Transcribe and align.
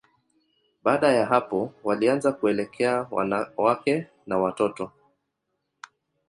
Baada 0.83 1.11
ya 1.11 1.25
hapo, 1.25 1.73
walianza 1.83 2.31
kuelekea 2.31 3.07
wanawake 3.11 4.07
na 4.25 4.37
watoto. 4.37 4.91